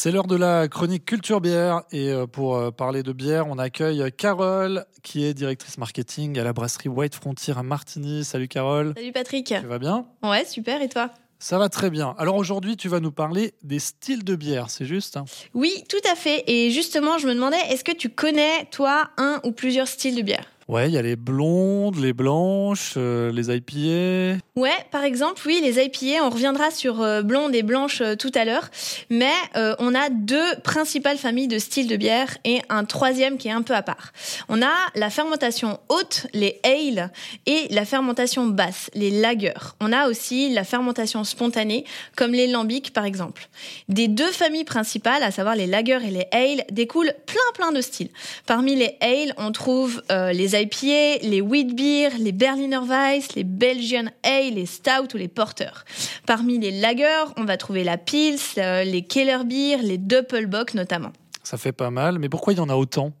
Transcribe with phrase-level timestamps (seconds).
[0.00, 3.58] C'est l'heure de la chronique culture bière et euh, pour euh, parler de bière, on
[3.58, 8.22] accueille Carole qui est directrice marketing à la brasserie White Frontier à Martigny.
[8.22, 8.92] Salut Carole.
[8.96, 9.46] Salut Patrick.
[9.46, 10.06] Tu vas bien?
[10.22, 11.10] Ouais, super et toi?
[11.40, 12.14] Ça va très bien.
[12.16, 15.24] Alors aujourd'hui, tu vas nous parler des styles de bière, c'est juste hein?
[15.52, 16.44] Oui, tout à fait.
[16.46, 20.22] Et justement, je me demandais, est-ce que tu connais, toi, un ou plusieurs styles de
[20.22, 20.44] bière?
[20.68, 24.44] Ouais, il y a les blondes, les blanches, euh, les IPA.
[24.54, 28.30] Ouais, par exemple, oui, les IPA, on reviendra sur euh, blondes et blanches euh, tout
[28.34, 28.68] à l'heure,
[29.08, 29.32] mais
[29.78, 33.62] on a deux principales familles de styles de bière et un troisième qui est un
[33.62, 34.12] peu à part.
[34.48, 37.10] On a la fermentation haute, les ale,
[37.46, 39.52] et la fermentation basse, les lagers.
[39.80, 43.48] On a aussi la fermentation spontanée, comme les lambics par exemple.
[43.88, 47.80] Des deux familles principales, à savoir les lagers et les ale, découlent plein plein de
[47.80, 48.10] styles.
[48.46, 54.06] Parmi les ale, on trouve les IPA, les wheat beer, les Berliner Weiss, les Belgian
[54.22, 55.70] Ale, les Stout ou les Porter.
[56.26, 61.12] Parmi les lagers, on va trouver la Pils, euh, les Keller Beer, les Doppelbock notamment.
[61.42, 63.12] Ça fait pas mal, mais pourquoi il y en a autant?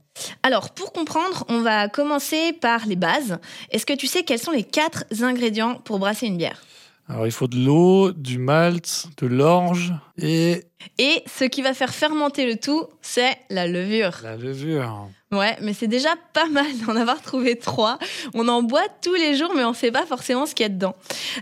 [0.42, 3.38] Alors, pour comprendre, on va commencer par les bases.
[3.70, 6.62] Est-ce que tu sais quels sont les quatre ingrédients pour brasser une bière?
[7.08, 10.64] Alors il faut de l'eau, du malt, de l'orge et...
[10.98, 14.20] Et ce qui va faire fermenter le tout, c'est la levure.
[14.22, 15.08] La levure.
[15.32, 17.98] Ouais, mais c'est déjà pas mal d'en avoir trouvé trois.
[18.34, 20.66] On en boit tous les jours, mais on ne sait pas forcément ce qu'il y
[20.66, 20.94] a dedans.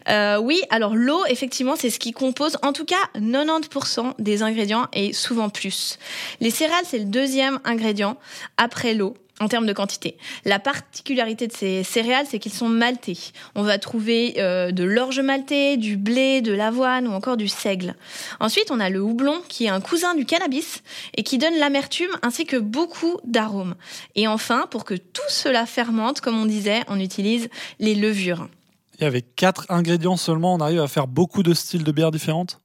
[0.08, 4.86] Euh, oui, alors l'eau, effectivement, c'est ce qui compose en tout cas 90% des ingrédients
[4.92, 5.98] et souvent plus.
[6.40, 8.16] Les céréales, c'est le deuxième ingrédient
[8.56, 10.16] après l'eau en termes de quantité.
[10.44, 13.18] La particularité de ces céréales, c'est qu'ils sont maltés.
[13.54, 17.94] On va trouver euh, de l'orge maltais, du blé, de l'avoine ou encore du seigle.
[18.40, 20.82] Ensuite, on a le houblon qui est un cousin du cannabis
[21.16, 23.74] et qui donne l'amertume ainsi que beaucoup d'arômes.
[24.14, 27.48] Et enfin, pour que tout cela fermente, comme on disait, on utilise
[27.78, 28.48] les levures.
[28.98, 32.60] Et avec quatre ingrédients seulement, on arrive à faire beaucoup de styles de bière différentes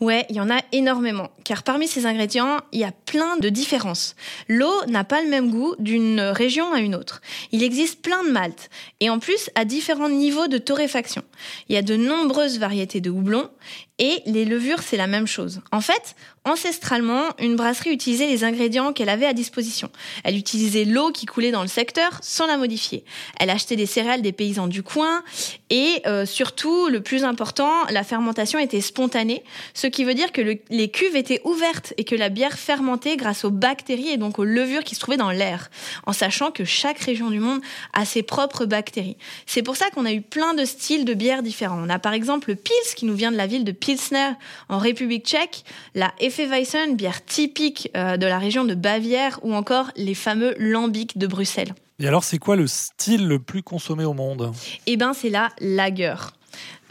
[0.00, 3.48] Ouais, il y en a énormément, car parmi ces ingrédients, il y a plein de
[3.48, 4.14] différences.
[4.48, 7.20] L'eau n'a pas le même goût d'une région à une autre.
[7.50, 11.22] Il existe plein de maltes, et en plus à différents niveaux de torréfaction.
[11.68, 13.50] Il y a de nombreuses variétés de houblon,
[13.98, 15.62] et les levures, c'est la même chose.
[15.72, 19.90] En fait, ancestralement, une brasserie utilisait les ingrédients qu'elle avait à disposition.
[20.22, 23.04] Elle utilisait l'eau qui coulait dans le secteur sans la modifier.
[23.40, 25.22] Elle achetait des céréales des paysans du coin
[25.70, 29.42] et euh, surtout, le plus important, la fermentation était spontanée,
[29.74, 30.40] ce qui veut dire que
[30.70, 34.44] les cuves étaient ouvertes et que la bière fermentait grâce aux bactéries et donc aux
[34.44, 35.70] levures qui se trouvaient dans l'air,
[36.06, 37.60] en sachant que chaque région du monde
[37.92, 39.16] a ses propres bactéries.
[39.46, 41.80] C'est pour ça qu'on a eu plein de styles de bières différents.
[41.82, 44.32] On a par exemple le Pils qui nous vient de la ville de Pilsner
[44.68, 49.90] en République tchèque, la Hefeweizen, bière typique euh, de la région de Bavière, ou encore
[49.96, 51.74] les fameux lambics de Bruxelles.
[51.98, 54.52] Et alors, c'est quoi le style le plus consommé au monde?
[54.86, 56.14] Eh bien, c'est la lager.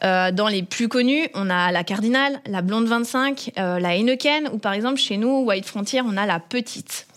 [0.03, 4.49] Euh, dans les plus connus, on a la Cardinal, la Blonde 25, euh, la Heineken,
[4.51, 7.07] ou par exemple chez nous, White Frontier, on a la Petite.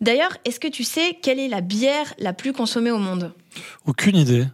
[0.00, 3.32] D'ailleurs, est-ce que tu sais quelle est la bière la plus consommée au monde?
[3.86, 4.46] Aucune idée.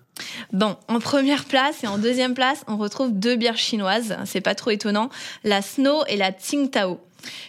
[0.53, 4.55] Bon, en première place et en deuxième place, on retrouve deux bières chinoises, c'est pas
[4.55, 5.10] trop étonnant,
[5.45, 7.00] la Snow et la Tsingtao.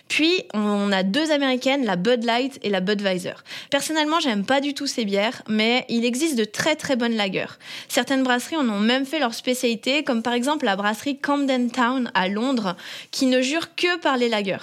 [0.08, 3.36] Puis, on a deux américaines, la Bud Light et la Budweiser.
[3.70, 7.58] Personnellement, j'aime pas du tout ces bières, mais il existe de très très bonnes lagers.
[7.88, 12.12] Certaines brasseries en ont même fait leur spécialité, comme par exemple la brasserie Camden Town
[12.14, 12.76] à Londres,
[13.12, 14.58] qui ne jure que par les lagers.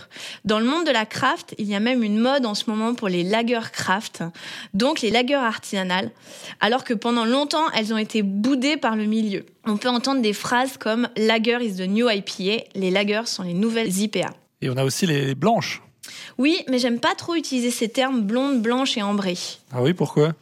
[0.45, 2.95] Dans le monde de la craft, il y a même une mode en ce moment
[2.95, 4.25] pour les lagers craft,
[4.75, 6.11] donc les lagers artisanales,
[6.61, 9.45] alors que pendant longtemps, elles ont été boudées par le milieu.
[9.65, 13.55] On peut entendre des phrases comme Lager is the new IPA, les lagers sont les
[13.55, 14.31] nouvelles IPA.
[14.63, 15.83] Et on a aussi les blanches.
[16.39, 19.37] Oui, mais j'aime pas trop utiliser ces termes blonde, blanche et ambrée.
[19.73, 20.33] Ah oui, pourquoi?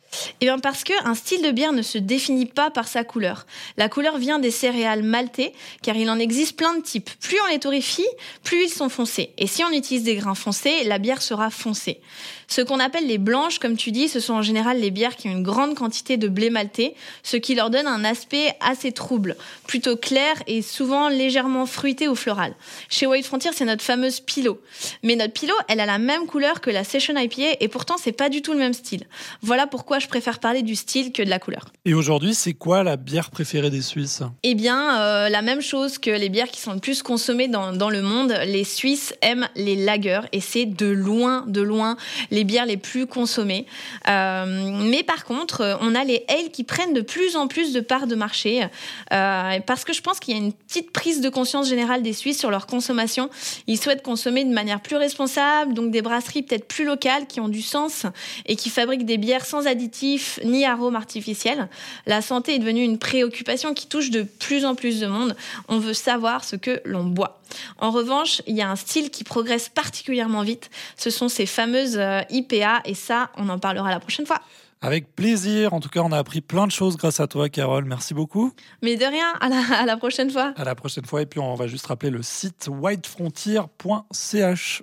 [0.41, 3.47] Eh bien parce qu'un style de bière ne se définit pas par sa couleur.
[3.79, 7.11] La couleur vient des céréales maltées, car il en existe plein de types.
[7.21, 8.07] Plus on les torréfie,
[8.43, 9.31] plus ils sont foncés.
[9.39, 12.01] Et si on utilise des grains foncés, la bière sera foncée.
[12.49, 15.29] Ce qu'on appelle les blanches, comme tu dis, ce sont en général les bières qui
[15.29, 19.37] ont une grande quantité de blé maltais, ce qui leur donne un aspect assez trouble,
[19.67, 22.55] plutôt clair et souvent légèrement fruité ou floral.
[22.91, 24.61] Chez White Frontier, c'est notre fameuse Pilot.
[25.03, 28.13] Mais notre Pilot, elle a la même couleur que la Session IPA et pourtant c'est
[28.13, 29.07] pas du tout le même style.
[29.43, 31.67] Voilà pourquoi je préfère parler du style que de la couleur.
[31.85, 34.23] Et aujourd'hui, c'est quoi la bière préférée des Suisses?
[34.43, 37.73] Eh bien, euh, la même chose que les bières qui sont le plus consommées dans,
[37.73, 38.35] dans le monde.
[38.47, 41.97] Les Suisses aiment les lagers et c'est de loin, de loin
[42.31, 43.67] les bières les plus consommées.
[44.09, 44.45] Euh,
[44.85, 48.07] mais par contre, on a les ales qui prennent de plus en plus de parts
[48.07, 48.63] de marché
[49.13, 52.13] euh, parce que je pense qu'il y a une petite prise de conscience générale des
[52.13, 53.31] Suisses sur leur consommation.
[53.67, 57.49] Ils souhaitent consommer de manière plus responsable, donc des brasseries peut-être plus locales qui ont
[57.49, 58.07] du sens
[58.47, 61.69] et qui fabriquent des bières sans additifs ni arômes artificiels.
[62.07, 65.37] La santé est devenue une préoccupation qui touche de plus en plus de monde.
[65.69, 67.41] On veut savoir ce que l'on boit.
[67.79, 70.71] En revanche, il y a un style qui progresse particulièrement vite.
[70.97, 74.41] Ce sont ces fameuses euh, IPA et ça, on en parlera la prochaine fois.
[74.85, 75.73] Avec plaisir.
[75.73, 77.87] En tout cas, on a appris plein de choses grâce à toi, Carole.
[77.87, 78.53] Merci beaucoup.
[78.83, 80.53] Mais de rien, à la, à la prochaine fois.
[80.57, 81.23] À la prochaine fois.
[81.23, 84.83] Et puis, on va juste rappeler le site whitefrontier.ch.